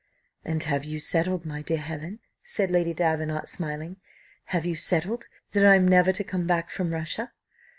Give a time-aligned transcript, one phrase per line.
[0.43, 3.97] "And have you settled, my dear Helen," said Lady Davenant, smiling,
[4.45, 7.33] "have you settled that I am never to come back from Russia?